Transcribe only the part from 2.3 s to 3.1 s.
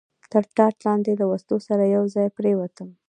پرېوتم.